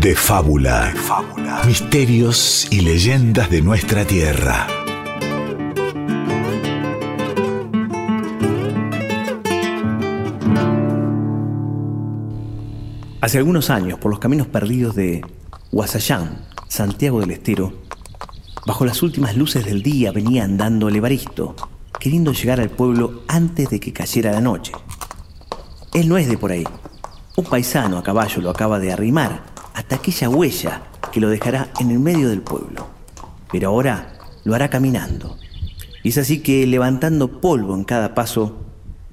[0.00, 0.94] de fábula.
[0.96, 1.62] fábula.
[1.66, 4.66] Misterios y leyendas de nuestra tierra.
[13.20, 15.20] Hace algunos años, por los caminos perdidos de
[15.70, 17.74] Huasayán, Santiago del Estero,
[18.64, 21.54] bajo las últimas luces del día venía andando el Evaristo,
[21.98, 24.72] queriendo llegar al pueblo antes de que cayera la noche.
[25.92, 26.64] Él no es de por ahí.
[27.36, 29.49] Un paisano a caballo lo acaba de arrimar
[29.80, 32.86] hasta aquella huella que lo dejará en el medio del pueblo.
[33.50, 34.12] Pero ahora
[34.44, 35.38] lo hará caminando.
[36.02, 38.66] Y es así que levantando polvo en cada paso,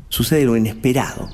[0.09, 1.29] sucede lo inesperado.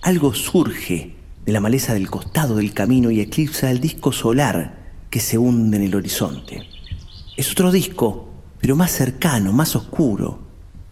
[0.00, 1.14] Algo surge
[1.44, 5.76] de la maleza del costado del camino y eclipsa el disco solar que se hunde
[5.76, 6.66] en el horizonte.
[7.36, 10.38] Es otro disco, pero más cercano, más oscuro.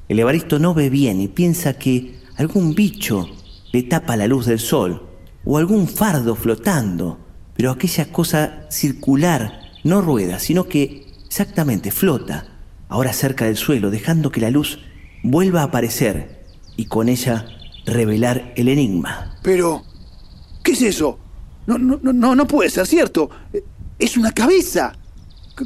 [0.06, 3.26] El Evaristo no ve bien y piensa que algún bicho
[3.72, 5.02] le tapa la luz del sol
[5.46, 7.25] o algún fardo flotando,
[7.56, 12.46] pero aquella cosa circular no rueda, sino que exactamente flota,
[12.88, 14.80] ahora cerca del suelo, dejando que la luz
[15.22, 16.44] vuelva a aparecer
[16.76, 17.46] y con ella
[17.86, 19.38] revelar el enigma.
[19.42, 19.84] Pero,
[20.66, 21.16] ¿Qué es eso?
[21.68, 23.30] No, no, no, no puede ser cierto.
[24.00, 24.92] Es una cabeza.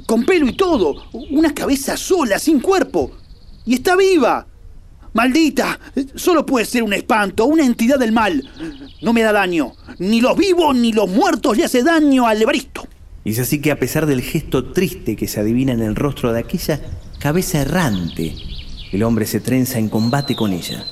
[0.05, 1.05] Con pelo y todo.
[1.31, 3.11] Una cabeza sola, sin cuerpo.
[3.65, 4.47] Y está viva.
[5.13, 5.79] Maldita.
[6.15, 8.49] Solo puede ser un espanto, una entidad del mal.
[9.03, 9.73] No me da daño.
[9.99, 12.87] Ni los vivos ni los muertos le hace daño al Evaristo.
[13.25, 16.33] Y es así que a pesar del gesto triste que se adivina en el rostro
[16.33, 16.81] de aquella
[17.19, 18.35] cabeza errante,
[18.93, 20.85] el hombre se trenza en combate con ella.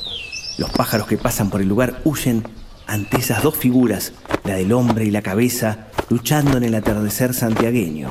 [0.58, 2.44] Los pájaros que pasan por el lugar huyen
[2.86, 4.12] ante esas dos figuras,
[4.44, 8.08] la del hombre y la cabeza, luchando en el atardecer santiagueño.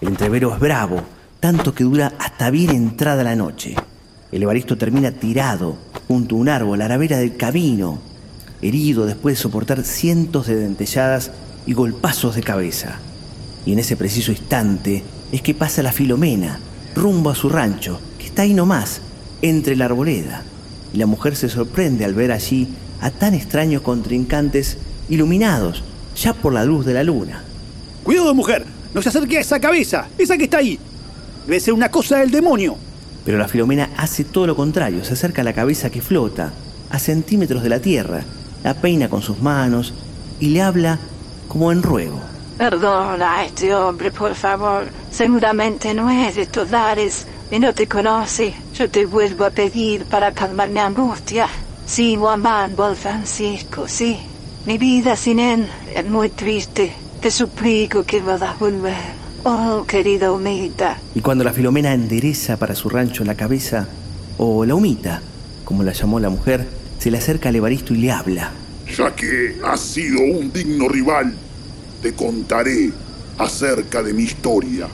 [0.00, 1.02] El entrevero es bravo,
[1.38, 3.76] tanto que dura hasta bien entrada la noche.
[4.32, 5.76] El Evaristo termina tirado
[6.08, 7.98] junto a un árbol a la vera del camino,
[8.62, 11.30] herido después de soportar cientos de dentelladas
[11.66, 12.98] y golpazos de cabeza.
[13.66, 15.02] Y en ese preciso instante
[15.32, 16.58] es que pasa la Filomena,
[16.94, 19.02] rumbo a su rancho, que está ahí nomás,
[19.42, 20.42] entre la arboleda.
[20.94, 22.68] Y la mujer se sorprende al ver allí
[23.02, 24.78] a tan extraños contrincantes
[25.10, 25.84] iluminados
[26.16, 27.44] ya por la luz de la luna.
[28.02, 28.64] Cuidado, mujer,
[28.94, 30.78] no se acerque a esa cabeza, esa que está ahí.
[31.44, 32.78] Debe ser una cosa del demonio.
[33.24, 36.52] Pero la Filomena hace todo lo contrario, se acerca a la cabeza que flota,
[36.90, 38.22] a centímetros de la tierra,
[38.64, 39.94] la peina con sus manos
[40.40, 40.98] y le habla
[41.48, 42.20] como en ruego.
[42.58, 44.86] Perdona a este hombre, por favor.
[45.10, 48.54] Seguramente no es de Todares y no te conoce.
[48.74, 51.48] Yo te vuelvo a pedir para calmar mi angustia.
[51.86, 54.18] Sí, Juan Manuel Francisco, sí.
[54.66, 56.92] Mi vida sin él es muy triste.
[57.20, 59.21] Te suplico que a volver.
[59.44, 60.98] Oh, querida humita.
[61.14, 63.88] Y cuando la Filomena endereza para su rancho la cabeza,
[64.38, 65.20] o la humita,
[65.64, 66.66] como la llamó la mujer,
[66.98, 68.52] se le acerca al Evaristo y le habla.
[68.96, 71.34] Ya que has sido un digno rival,
[72.02, 72.92] te contaré
[73.38, 74.88] acerca de mi historia,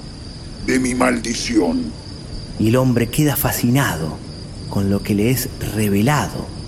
[0.66, 1.92] de mi maldición.
[2.58, 4.16] Y el hombre queda fascinado
[4.70, 6.58] con lo que le es revelado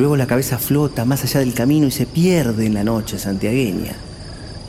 [0.00, 3.96] Luego la cabeza flota más allá del camino y se pierde en la noche santiagueña.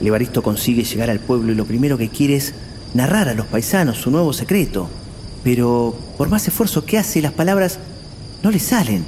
[0.01, 2.55] El Evaristo consigue llegar al pueblo y lo primero que quiere es
[2.95, 4.89] narrar a los paisanos su nuevo secreto.
[5.43, 7.77] Pero por más esfuerzo que hace, las palabras
[8.41, 9.05] no le salen.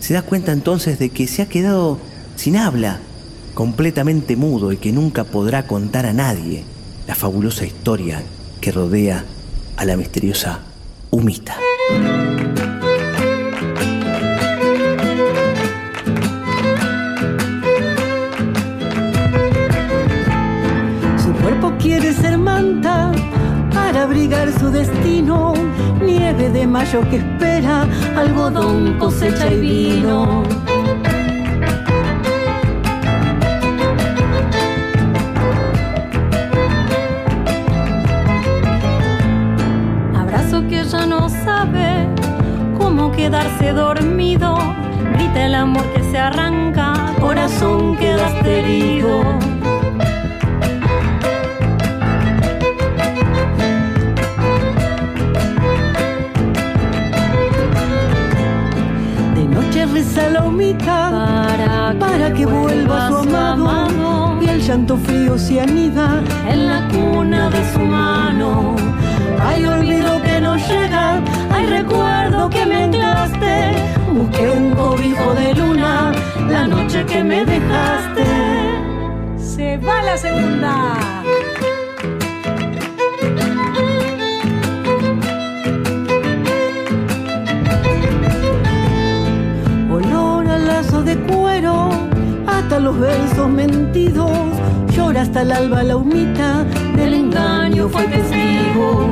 [0.00, 1.98] Se da cuenta entonces de que se ha quedado
[2.36, 3.00] sin habla,
[3.54, 6.62] completamente mudo y que nunca podrá contar a nadie
[7.06, 8.22] la fabulosa historia
[8.60, 9.24] que rodea
[9.76, 10.60] a la misteriosa
[11.10, 11.56] Humita.
[23.72, 25.52] Para abrigar su destino.
[26.00, 27.86] Nieve de mayo que espera,
[28.16, 30.42] algodón, cosecha y vino.
[40.16, 42.08] Abrazo que ya no sabe
[42.78, 44.56] cómo quedarse dormido.
[45.14, 49.53] Grita el amor que se arranca, corazón quedaste herido.
[60.84, 67.50] Para, para que vuelva su amado, y el llanto frío se anida en la cuna
[67.50, 68.76] de su mano.
[69.40, 71.20] Hay olvido que no llega,
[71.50, 73.72] hay recuerdo que me anclaste,
[74.12, 76.12] busqué un cobijo de luna
[76.48, 78.24] la noche que me dejaste.
[79.38, 81.23] Se va la segunda.
[92.84, 94.30] Los versos mentidos.
[94.94, 96.64] Llora hasta el alba la humita,
[96.94, 99.10] del engaño fue testigo.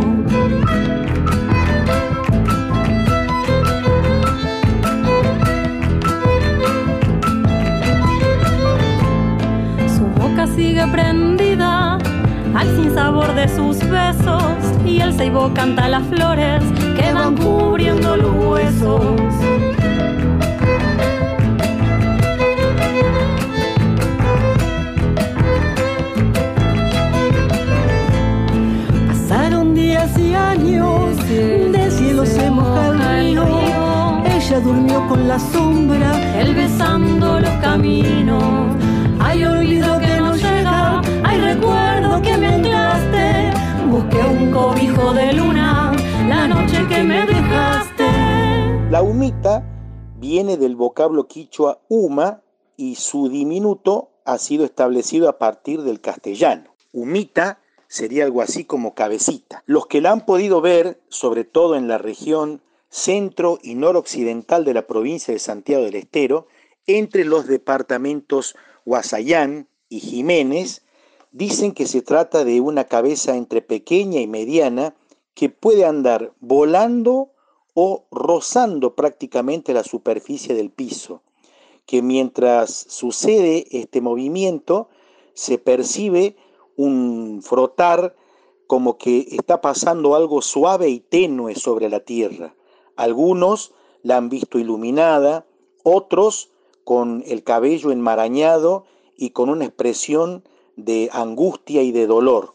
[9.97, 11.99] Su boca sigue prendida
[12.55, 14.45] al sinsabor de sus besos
[14.85, 16.63] y el ceibo canta las flores
[16.95, 19.82] que van cubriendo los huesos.
[32.25, 34.23] Cielo se moja el río.
[34.25, 38.77] Ella durmió con la sombra, él besando los caminos.
[39.21, 43.51] Hay olvido que no llega, hay recuerdo que me anclaste.
[43.89, 45.93] Busqué un cobijo de luna,
[46.29, 48.09] la noche que me dejaste.
[48.91, 49.65] La humita
[50.19, 52.41] viene del vocablo quichua huma
[52.77, 56.65] y su diminuto ha sido establecido a partir del castellano.
[56.93, 57.59] Humita
[57.93, 59.63] sería algo así como cabecita.
[59.67, 64.73] Los que la han podido ver, sobre todo en la región centro y noroccidental de
[64.73, 66.47] la provincia de Santiago del Estero,
[66.87, 68.57] entre los departamentos
[68.87, 70.87] Guasayán y Jiménez,
[71.33, 74.95] dicen que se trata de una cabeza entre pequeña y mediana
[75.35, 77.33] que puede andar volando
[77.75, 81.21] o rozando prácticamente la superficie del piso,
[81.85, 84.89] que mientras sucede este movimiento
[85.35, 86.37] se percibe
[86.77, 88.15] un frotar
[88.67, 92.55] como que está pasando algo suave y tenue sobre la tierra.
[92.97, 93.73] Algunos
[94.03, 95.47] la han visto iluminada,
[95.83, 96.51] otros
[96.85, 98.85] con el cabello enmarañado
[99.17, 100.43] y con una expresión
[100.77, 102.55] de angustia y de dolor.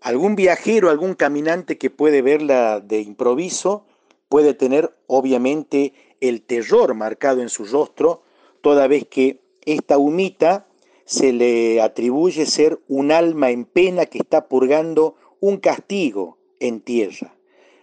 [0.00, 3.84] Algún viajero, algún caminante que puede verla de improviso,
[4.28, 8.22] puede tener obviamente el terror marcado en su rostro,
[8.60, 10.66] toda vez que esta humita
[11.04, 17.36] se le atribuye ser un alma en pena que está purgando un castigo en tierra.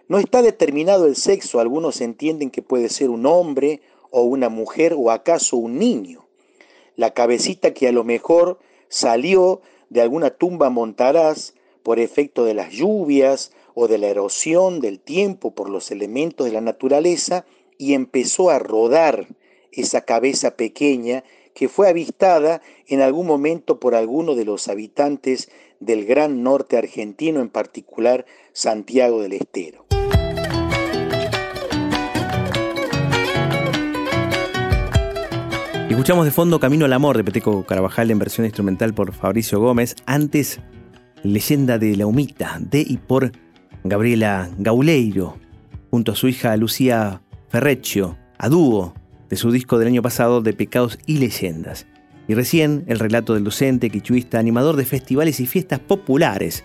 [0.08, 3.80] No está determinado el sexo, algunos entienden que puede ser un hombre
[4.10, 6.26] o una mujer o acaso un niño.
[6.96, 8.58] La cabecita que a lo mejor
[8.88, 15.00] salió de alguna tumba montaraz por efecto de las lluvias o de la erosión del
[15.00, 17.46] tiempo por los elementos de la naturaleza
[17.78, 19.28] y empezó a rodar
[19.72, 25.50] esa cabeza pequeña que fue avistada en algún momento por alguno de los habitantes
[25.80, 29.86] del gran norte argentino, en particular Santiago del Estero.
[36.02, 39.94] Escuchamos de fondo Camino al Amor de Peteco Carabajal en versión instrumental por Fabricio Gómez.
[40.04, 40.58] Antes,
[41.22, 43.30] Leyenda de la Humita de y por
[43.84, 45.36] Gabriela Gauleiro,
[45.92, 48.94] junto a su hija Lucía Ferreccio, a dúo
[49.32, 51.86] de su disco del año pasado de Pecados y Leyendas.
[52.28, 56.64] Y recién el relato del docente, quichuista, animador de festivales y fiestas populares,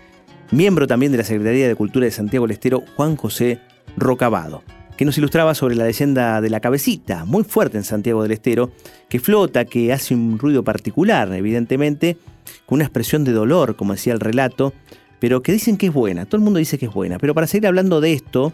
[0.51, 3.61] miembro también de la Secretaría de Cultura de Santiago del Estero, Juan José
[3.95, 4.63] Rocabado
[4.97, 8.71] que nos ilustraba sobre la leyenda de la cabecita, muy fuerte en Santiago del Estero,
[9.07, 12.17] que flota, que hace un ruido particular, evidentemente,
[12.65, 14.73] con una expresión de dolor, como decía el relato,
[15.19, 17.19] pero que dicen que es buena, todo el mundo dice que es buena.
[17.19, 18.53] Pero para seguir hablando de esto,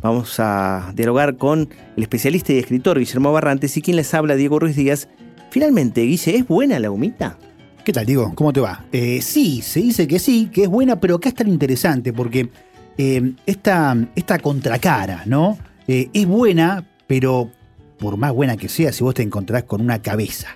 [0.00, 4.58] vamos a dialogar con el especialista y escritor Guillermo Barrantes y quien les habla, Diego
[4.58, 5.08] Ruiz Díaz.
[5.50, 7.38] Finalmente, Guille, ¿es buena la humita?
[7.84, 8.32] ¿Qué tal, Diego?
[8.34, 8.84] ¿Cómo te va?
[8.92, 12.50] Eh, sí, se dice que sí, que es buena, pero acá está lo interesante, porque
[12.98, 15.56] eh, esta, esta contracara, ¿no?
[15.86, 17.50] Eh, es buena, pero
[17.98, 20.48] por más buena que sea, si vos te encontrás con una cabeza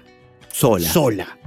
[0.52, 0.88] Sola.
[0.88, 1.38] sola,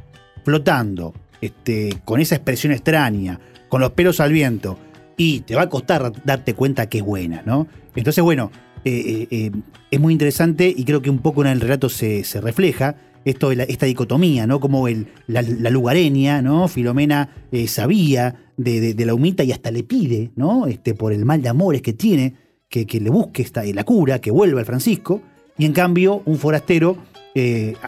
[0.44, 4.80] flotando, este, con esa expresión extraña, con los pelos al viento,
[5.18, 7.68] y te va a costar darte cuenta que es buena, ¿no?
[7.96, 8.52] Entonces, bueno,
[8.84, 9.52] eh, eh, eh,
[9.90, 12.96] es muy interesante y creo que un poco en el relato se, refleja
[13.26, 14.60] esto esta dicotomía, ¿no?
[14.60, 16.68] Como el, la, la lugareña, ¿no?
[16.68, 17.30] Filomena
[17.68, 20.68] sabía de, la humita y hasta le pide, ¿no?
[20.68, 22.36] Este, por el mal de amores que tiene,
[22.70, 25.22] que, que le busque esta, la cura, que vuelva al Francisco.
[25.58, 26.98] Y en cambio, un forastero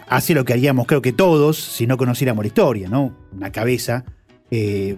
[0.09, 3.15] hace lo que haríamos, creo que todos, si no conociéramos la historia, ¿no?
[3.31, 4.03] Una cabeza,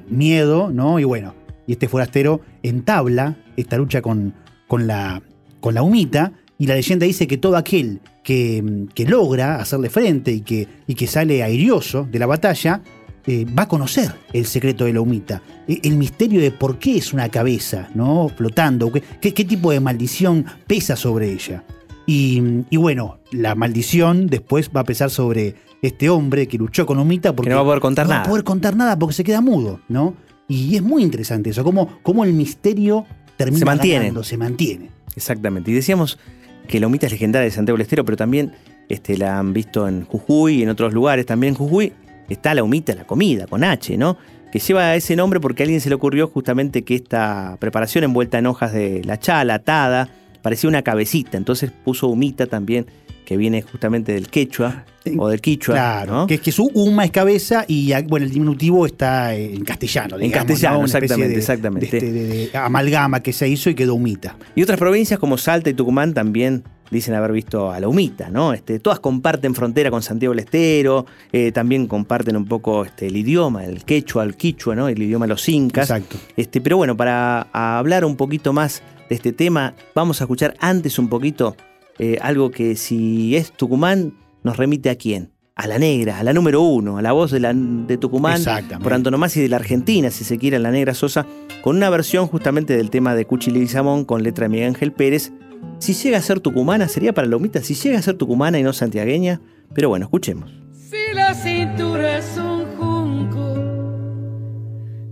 [0.10, 1.00] miedo, ¿no?
[1.00, 1.36] Y bueno,
[1.70, 4.34] y este forastero entabla esta lucha con,
[4.68, 5.22] con, la,
[5.62, 10.32] con la humita, y la leyenda dice que todo aquel que, que logra hacerle frente
[10.32, 12.82] y que, y que sale airioso de la batalla,
[13.28, 16.98] eh, va a conocer el secreto de la humita, e- el misterio de por qué
[16.98, 18.30] es una cabeza, ¿no?
[18.36, 21.64] Flotando, qué, qué- qué tipo de maldición pesa sobre ella.
[22.08, 26.98] Y, y bueno, la maldición después va a pesar sobre este hombre que luchó con
[26.98, 28.26] Humita porque no va a poder contar no va nada.
[28.26, 30.16] a poder contar nada porque se queda mudo, ¿no?
[30.50, 33.06] Y es muy interesante eso, cómo, cómo el misterio
[33.38, 34.00] termina Se mantiene.
[34.00, 34.90] ganando, se mantiene.
[35.16, 35.72] Exactamente.
[35.72, 36.20] Y decíamos
[36.68, 38.52] que la humita es legendaria de Santiago del Estero, pero también
[38.90, 41.94] este, la han visto en Jujuy y en otros lugares también en Jujuy,
[42.28, 44.18] está la humita, la comida, con H, ¿no?
[44.52, 48.40] Que lleva ese nombre porque a alguien se le ocurrió justamente que esta preparación envuelta
[48.40, 50.10] en hojas de la chala, atada,
[50.42, 52.88] parecía una cabecita, entonces puso humita también,
[53.30, 55.76] que viene justamente del quechua o del quichua.
[55.76, 60.20] Claro, que es que su uma es cabeza y bueno, el diminutivo está en castellano.
[60.20, 61.86] en castellano, exactamente, exactamente.
[61.96, 64.36] Este, de, amalgama que se hizo y quedó humita.
[64.56, 68.52] Y otras provincias como Salta y Tucumán también dicen haber visto a la humita, ¿no?
[68.52, 73.18] Este, todas comparten frontera con Santiago del Estero, eh, también comparten un poco este, el
[73.18, 74.88] idioma, el quechua, el quichua, ¿no?
[74.88, 75.92] El idioma de los incas.
[75.92, 76.18] Exacto.
[76.36, 80.98] Este, pero bueno, para hablar un poquito más de este tema, vamos a escuchar antes
[80.98, 81.56] un poquito
[82.00, 84.14] eh, algo que si es Tucumán,
[84.44, 85.32] nos remite a quién?
[85.56, 88.42] A la negra, a la número uno, a la voz de, la, de Tucumán,
[88.82, 91.26] por antonomasia de la Argentina, si se quiere, la negra Sosa,
[91.62, 95.34] con una versión justamente del tema de Cuchi Leguizamón con letra de Miguel Ángel Pérez.
[95.80, 98.72] Si llega a ser tucumana, sería para Lomita, si llega a ser tucumana y no
[98.72, 99.42] santiagueña,
[99.74, 100.50] pero bueno, escuchemos.
[100.72, 103.56] Si la cintura es un junco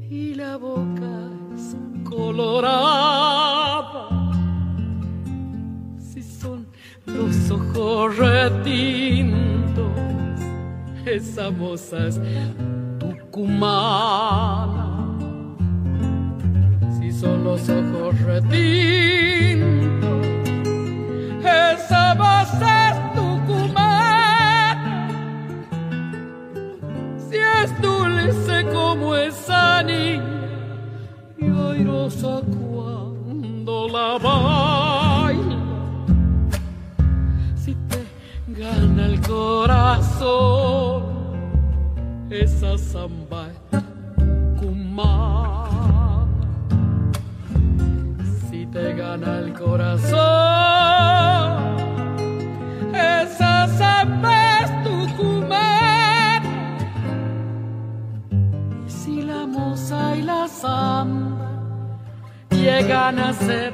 [0.09, 1.75] y la boca es
[2.09, 3.16] colorada,
[8.17, 9.91] retintos,
[11.05, 12.19] esa moza es
[12.99, 14.87] tucumana.
[16.99, 20.25] Si son los ojos retintos,
[21.43, 25.07] esa voz es tucumana.
[27.29, 30.23] Si es dulce como esa niña
[31.37, 34.66] y airosa cuando la baila.
[39.97, 41.03] Corazón,
[42.29, 43.47] esa samba
[44.55, 46.27] tucumana.
[48.49, 50.17] Si te gana el corazón,
[52.93, 56.41] esa samba es tucumana.
[58.85, 61.49] Y si la moza y la samba
[62.51, 63.73] llegan a ser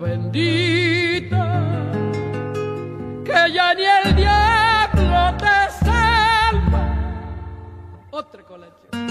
[0.00, 1.62] bendita,
[3.24, 6.82] que ya ni el diablo te salva.
[8.10, 9.09] Otra colección.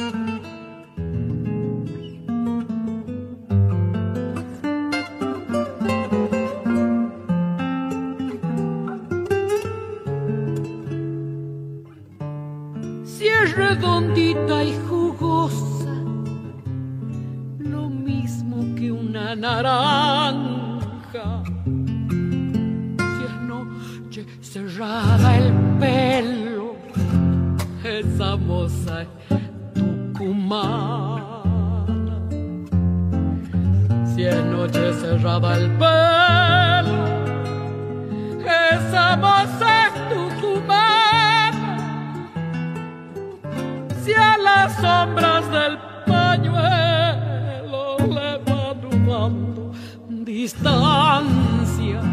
[50.44, 52.06] Distancias,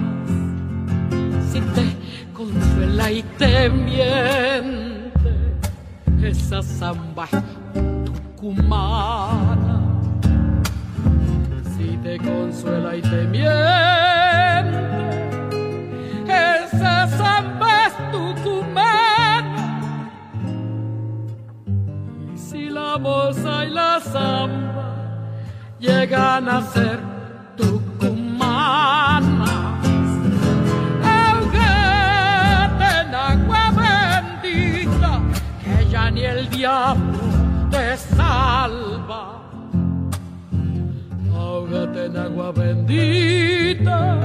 [1.49, 1.97] si te
[2.35, 5.55] consuela y te miente,
[6.21, 7.29] esa samba
[8.05, 9.81] tucumana,
[11.77, 13.47] si te consuela y te miente,
[16.27, 20.11] esa samba es tucumana.
[22.35, 24.97] Y si la moza y la samba
[25.79, 27.16] llegan a ser
[42.17, 44.19] Agua bendita,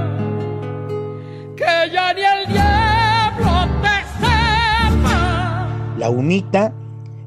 [1.57, 2.91] que ya ni el diablo.
[5.97, 6.73] La humita,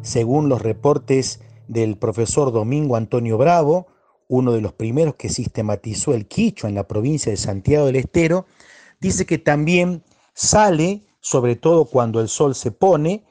[0.03, 3.87] según los reportes del profesor Domingo Antonio Bravo,
[4.27, 8.47] uno de los primeros que sistematizó el quichua en la provincia de Santiago del Estero,
[9.01, 10.03] dice que también
[10.33, 13.23] sale, sobre todo cuando el sol se pone,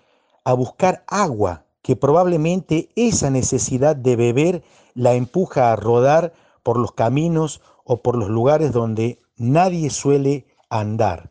[0.46, 4.64] a buscar agua, que probablemente esa necesidad de beber
[4.94, 6.32] la empuja a rodar
[6.64, 11.30] por los caminos o por los lugares donde nadie suele andar.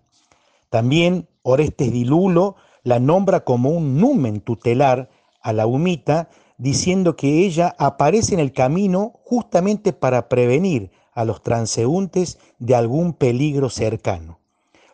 [0.71, 5.09] También Orestes Dilulo la nombra como un numen tutelar
[5.41, 11.43] a la humita, diciendo que ella aparece en el camino justamente para prevenir a los
[11.43, 14.39] transeúntes de algún peligro cercano.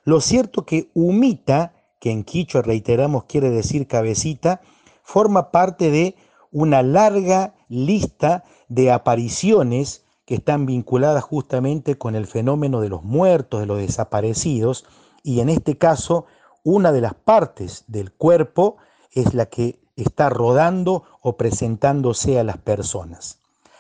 [0.04, 4.60] Lo cierto que humita que en quicho reiteramos quiere decir cabecita,
[5.02, 6.14] forma parte de
[6.52, 13.60] una larga lista de apariciones que están vinculadas justamente con el fenómeno de los muertos,
[13.60, 14.84] de los desaparecidos,
[15.22, 16.26] y en este caso
[16.64, 18.76] una de las partes del cuerpo
[19.12, 23.38] es la que está rodando o presentándose a las personas.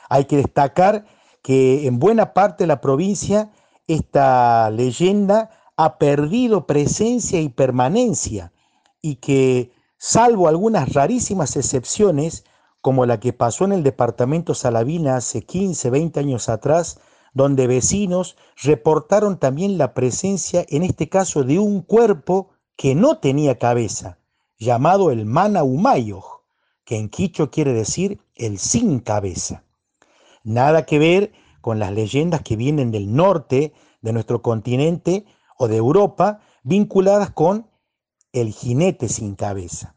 [0.08, 1.04] Hay que destacar
[1.42, 3.50] que en buena parte de la provincia
[3.86, 8.52] esta leyenda ha perdido presencia y permanencia
[9.02, 12.46] y que, salvo algunas rarísimas excepciones,
[12.88, 16.98] como la que pasó en el departamento Salavina hace 15, 20 años atrás,
[17.34, 23.58] donde vecinos reportaron también la presencia, en este caso, de un cuerpo que no tenía
[23.58, 24.16] cabeza,
[24.56, 26.22] llamado el Mana Humayo,
[26.86, 29.64] que en quicho quiere decir el sin cabeza.
[30.42, 35.26] Nada que ver con las leyendas que vienen del norte de nuestro continente
[35.58, 37.68] o de Europa, vinculadas con
[38.32, 39.94] el jinete sin cabeza.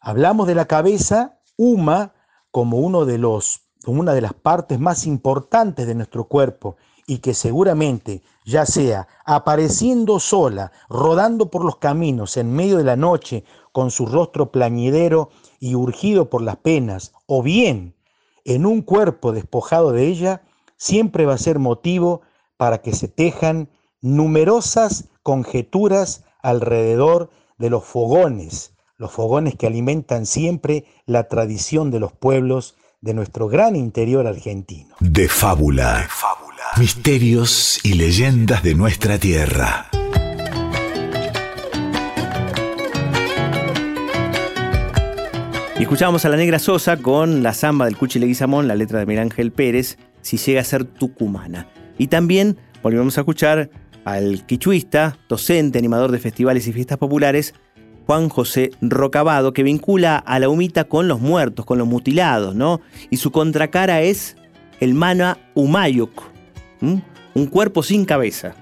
[0.00, 2.14] Hablamos de la cabeza, Uma,
[2.50, 6.76] como, uno de los, una de las partes más importantes de nuestro cuerpo
[7.06, 12.96] y que seguramente, ya sea apareciendo sola, rodando por los caminos en medio de la
[12.96, 17.94] noche, con su rostro plañidero y urgido por las penas, o bien
[18.44, 20.42] en un cuerpo despojado de ella,
[20.76, 22.22] siempre va a ser motivo
[22.56, 23.68] para que se tejan
[24.00, 32.12] numerosas conjeturas alrededor de los fogones, los fogones que alimentan siempre la tradición de los
[32.12, 34.94] pueblos de nuestro gran interior argentino.
[35.00, 36.06] De fábula.
[36.06, 36.64] fábula.
[36.78, 39.88] Misterios y leyendas de nuestra tierra.
[45.78, 49.06] Y escuchábamos a la Negra Sosa con la samba del Cuchi Leguizamón, la letra de
[49.06, 51.68] Miguel Ángel Pérez, si llega a ser tucumana.
[51.96, 53.70] Y también volvemos a escuchar
[54.04, 57.54] al quichuista, docente, animador de festivales y fiestas populares,
[58.06, 62.80] Juan José Rocabado, que vincula a la humita con los muertos, con los mutilados, ¿no?
[63.10, 64.36] Y su contracara es
[64.80, 66.22] el Mana Humayuk,
[66.80, 68.54] un cuerpo sin cabeza,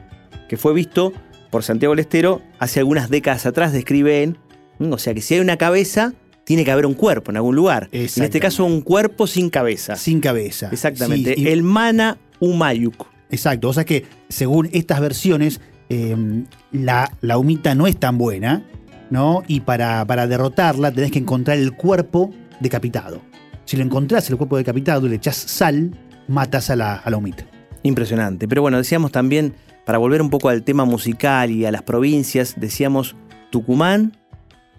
[0.49, 1.13] que fue visto
[1.51, 4.39] por Santiago Lestero hace algunas décadas atrás, describe él.
[4.79, 6.13] O sea que si hay una cabeza,
[6.45, 7.89] tiene que haber un cuerpo en algún lugar.
[7.93, 9.97] En este caso, un cuerpo sin cabeza.
[9.97, 10.69] Sin cabeza.
[10.73, 11.53] Exactamente.
[11.53, 13.07] El Mana Umayuk.
[13.31, 13.69] Exacto.
[13.69, 18.65] O sea que, según estas versiones, em, la, la, humita no es tan buena,
[19.11, 19.43] ¿no?
[19.47, 23.21] Y para, para derrotarla tenés que encontrar el cuerpo decapitado.
[23.65, 25.91] Si lo encontrás el cuerpo decapitado y le echás sal,
[26.27, 27.45] matas a la, a la humita.
[27.83, 28.49] Impresionante.
[28.49, 32.55] Pero bueno, decíamos también, para volver un poco al tema musical y a las provincias,
[32.59, 33.17] decíamos
[33.51, 34.17] Tucumán,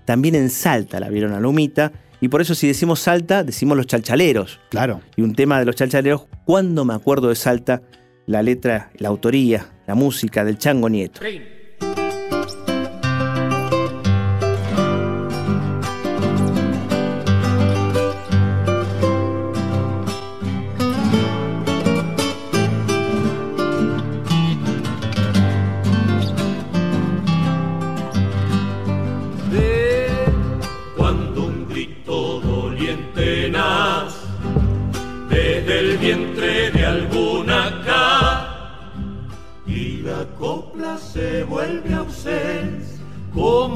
[0.05, 1.91] también en Salta la vieron a Lumita.
[2.21, 4.59] Y por eso si decimos Salta, decimos los chalchaleros.
[4.69, 5.01] Claro.
[5.15, 7.81] Y un tema de los chalchaleros, cuando me acuerdo de Salta,
[8.25, 11.21] la letra, la autoría, la música del Chango Nieto.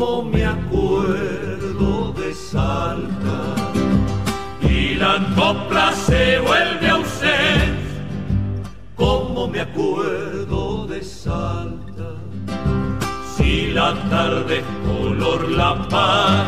[0.04, 3.40] Como me acuerdo de Salta.
[4.62, 8.02] Y la copla se vuelve ausencia,
[8.96, 12.10] como me acuerdo de Salta.
[13.36, 16.48] Si la tarde es color la paz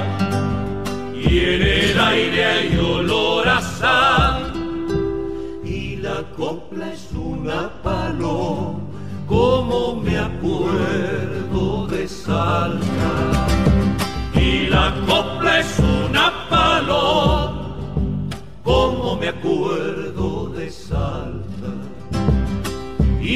[1.13, 4.25] y en el aire hay olor a sal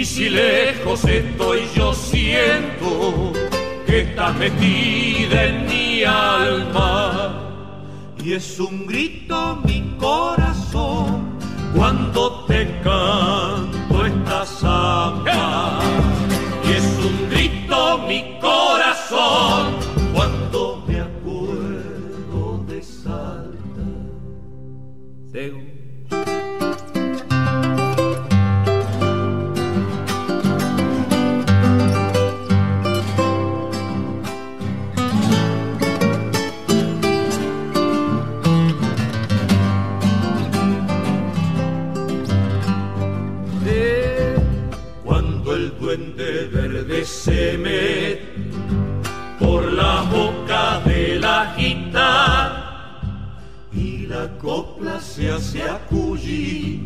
[0.09, 3.31] si lejos estoy yo siento
[3.85, 7.45] que estás metida en mi alma.
[8.23, 11.37] Y es un grito mi corazón
[11.75, 15.79] cuando te canto esta samba.
[16.67, 18.38] Y es un grito mi corazón
[54.99, 56.81] se hacia Cuyí,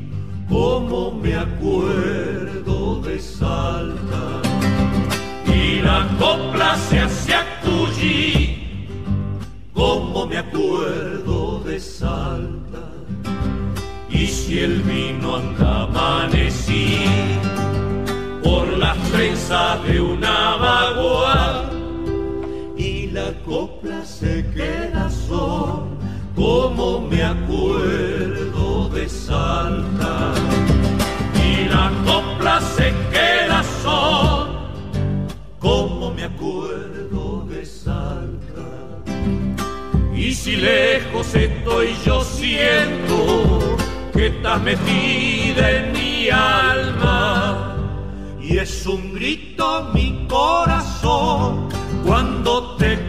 [0.50, 4.42] como me acuerdo de Salta.
[5.46, 8.88] Y la copla se hacia Cuyí,
[9.74, 12.84] como me acuerdo de Salta.
[14.10, 17.06] Y si el vino anda amanecí
[18.44, 21.72] por las trenzas de una vaguada
[22.78, 25.93] y la copla se queda son
[26.44, 30.34] como me acuerdo de Salta
[31.42, 34.50] y la copla se queda son
[35.60, 38.68] como me acuerdo de Salta
[40.14, 43.78] y si lejos estoy yo siento
[44.12, 47.76] que estás metida en mi alma.
[48.42, 51.70] Y es un grito mi corazón
[52.06, 53.03] cuando te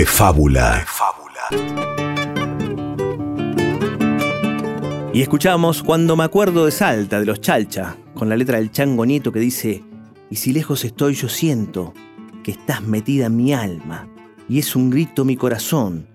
[0.00, 0.86] De fábula.
[5.12, 9.04] Y escuchamos Cuando me acuerdo de Salta, de los Chalcha, con la letra del Chango
[9.04, 9.84] Nieto que dice,
[10.30, 11.92] y si lejos estoy yo siento
[12.42, 14.08] que estás metida en mi alma,
[14.48, 16.08] y es un grito mi corazón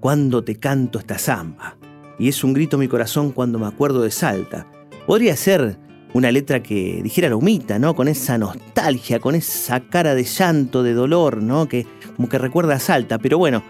[0.00, 1.76] cuando te canto esta samba,
[2.18, 4.66] y es un grito mi corazón cuando me acuerdo de Salta.
[5.06, 5.78] Podría ser
[6.14, 7.94] una letra que dijera la humita, ¿no?
[7.94, 11.68] Con esa nostalgia, con esa cara de llanto, de dolor, ¿no?
[11.68, 13.62] Que como que recuerda a Salta, pero bueno,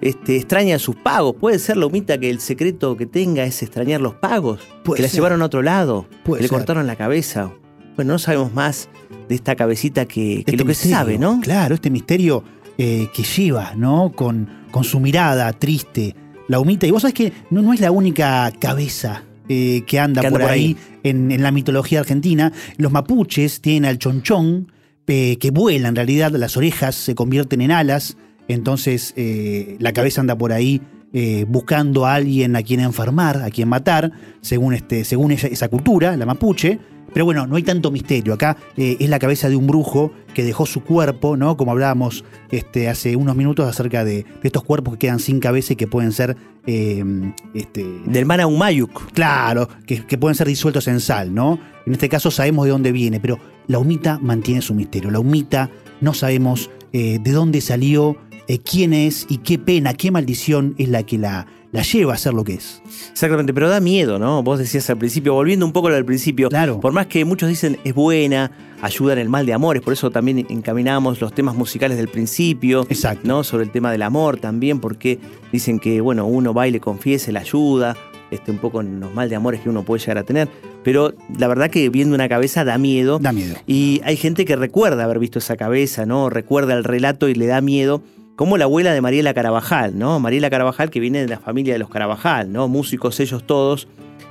[0.00, 1.34] este, extraña sus pagos.
[1.40, 5.02] Puede ser la humita que el secreto que tenga es extrañar los pagos, Puede que
[5.02, 6.58] la llevaron a otro lado, Puede que le ser.
[6.58, 7.50] cortaron la cabeza.
[7.96, 8.88] Bueno, no sabemos más
[9.28, 11.40] de esta cabecita que, que Este lo que se sabe, ¿no?
[11.40, 12.44] Claro, este misterio
[12.78, 14.12] eh, que lleva, ¿no?
[14.14, 16.14] Con, con su mirada triste,
[16.46, 16.86] la humita.
[16.86, 20.38] Y vos sabés que no, no es la única cabeza eh, que anda, Que anda
[20.38, 22.52] por, por ahí, En, en la mitología argentina.
[22.76, 24.72] Los mapuches tienen al chonchón,
[25.06, 28.16] eh, que vuela en realidad, las orejas se convierten en alas.
[28.48, 30.80] Entonces eh, la cabeza anda por ahí
[31.12, 35.68] eh, buscando a alguien a quien enfermar, a quien matar, según, este, según esa, esa
[35.68, 36.78] cultura, la mapuche.
[37.12, 38.34] Pero bueno, no hay tanto misterio.
[38.34, 41.56] Acá eh, es la cabeza de un brujo que dejó su cuerpo, ¿no?
[41.56, 45.72] Como hablábamos este, hace unos minutos acerca de, de estos cuerpos que quedan sin cabeza
[45.72, 46.36] y que pueden ser.
[46.66, 47.02] eh,
[47.54, 49.12] este, Del Mana Humayuk.
[49.12, 51.58] Claro, que, que pueden ser disueltos en sal, ¿no?
[51.86, 55.10] En este caso sabemos de dónde viene, pero la humita mantiene su misterio.
[55.10, 58.16] La humita no sabemos eh, de dónde salió,
[58.48, 62.16] eh, quién es y qué pena, qué maldición es la que la, la lleva a
[62.16, 62.80] ser lo que es.
[63.12, 64.42] Exactamente, pero da miedo, ¿no?
[64.42, 66.80] Vos decías al principio, volviendo un poco a lo del principio, Claro.
[66.80, 68.50] por más que muchos dicen es buena,
[68.82, 72.86] ayuda en el mal de amores, por eso también encaminamos los temas musicales del principio,
[72.88, 73.26] Exacto.
[73.26, 73.42] ¿no?
[73.44, 75.18] Sobre el tema del amor también, porque
[75.52, 77.96] dicen que, bueno, uno va y le confiese, la ayuda,
[78.30, 80.48] este, un poco en los mal de amores que uno puede llegar a tener,
[80.82, 83.18] pero la verdad que viendo una cabeza da miedo.
[83.20, 83.54] Da miedo.
[83.66, 86.28] Y hay gente que recuerda haber visto esa cabeza, ¿no?
[86.30, 88.02] Recuerda el relato y le da miedo.
[88.36, 90.20] Como la abuela de Mariela Carabajal, ¿no?
[90.20, 92.68] Mariela Carabajal, que viene de la familia de los Carabajal, ¿no?
[92.68, 93.88] Músicos ellos todos.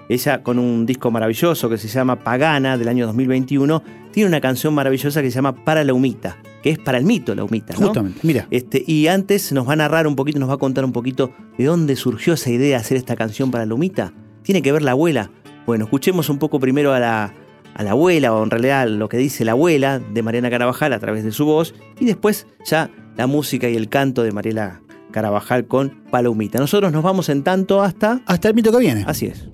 [0.07, 4.75] Ella con un disco maravilloso que se llama Pagana del año 2021, tiene una canción
[4.75, 7.87] maravillosa que se llama Para la Humita, que es para el mito la Humita, ¿no?
[7.87, 8.47] Justamente, mira.
[8.51, 11.31] Este, y antes nos va a narrar un poquito, nos va a contar un poquito
[11.57, 14.13] de dónde surgió esa idea de hacer esta canción para la humita.
[14.43, 15.31] ¿Tiene que ver la abuela?
[15.65, 17.33] Bueno, escuchemos un poco primero a la,
[17.75, 20.99] a la abuela, o en realidad lo que dice la abuela de Mariana Carabajal a
[20.99, 25.67] través de su voz, y después ya la música y el canto de Mariela Carabajal
[25.67, 26.57] con Palomita.
[26.57, 28.21] Nosotros nos vamos en tanto hasta...
[28.25, 29.03] Hasta el mito que viene.
[29.07, 29.47] Así es.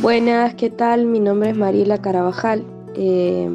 [0.00, 1.06] Buenas, ¿qué tal?
[1.06, 2.64] Mi nombre es Mariela Carabajal.
[2.94, 3.48] Eh,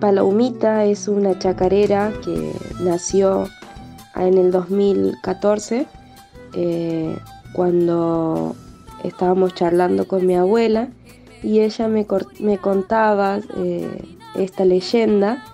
[0.00, 3.48] Palomita es una chacarera que nació
[4.16, 5.86] en el 2014
[6.54, 7.16] eh,
[7.52, 8.56] cuando
[9.04, 10.88] estábamos charlando con mi abuela
[11.42, 12.06] y ella me,
[12.40, 14.02] me contaba eh,
[14.36, 15.44] esta leyenda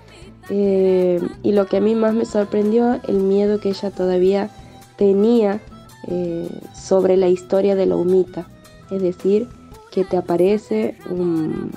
[0.50, 4.50] eh, y lo que a mí más me sorprendió, el miedo que ella todavía
[4.96, 5.60] tenía
[6.08, 8.46] eh, sobre la historia de la humita.
[8.90, 9.48] Es decir,
[9.92, 11.70] que te aparece un-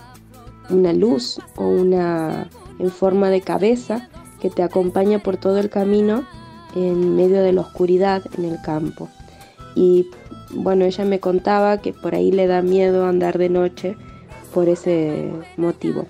[0.70, 4.10] una luz o una en forma de cabeza
[4.41, 6.24] que te acompaña por todo el camino
[6.76, 9.08] en medio de la oscuridad en el campo.
[9.76, 10.08] Y
[10.51, 13.97] bueno, ella me contaba que por ahí le da miedo andar de noche
[14.53, 16.05] por ese motivo.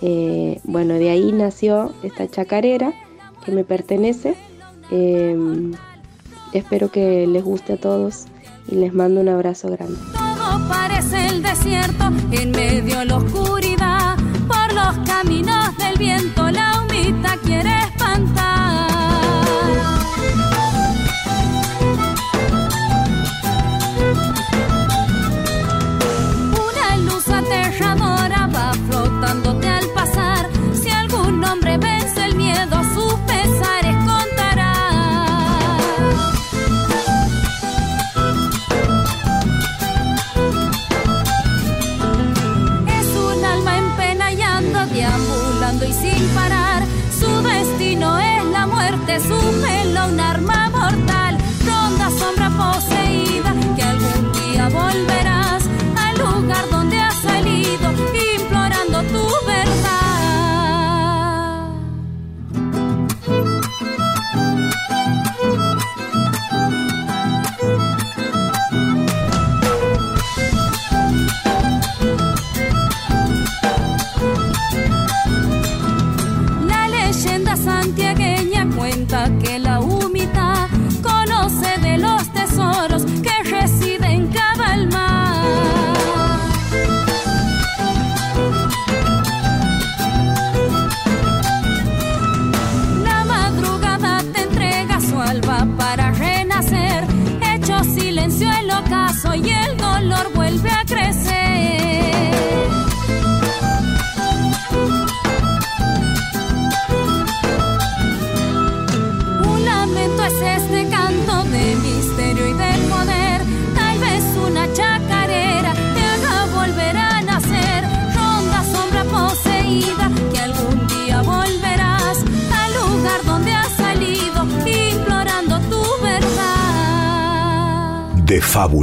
[0.00, 2.92] Eh, bueno, de ahí nació esta chacarera
[3.44, 4.36] que me pertenece.
[4.90, 5.36] Eh,
[6.52, 8.26] espero que les guste a todos
[8.68, 9.98] y les mando un abrazo grande.
[10.14, 14.16] Todo parece el desierto, en medio de la oscuridad.
[14.46, 16.47] Por los caminos del viento,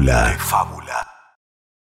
[0.05, 0.54] fábula.